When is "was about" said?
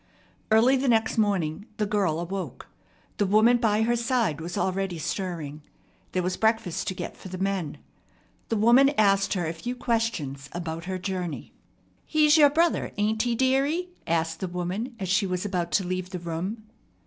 15.27-15.71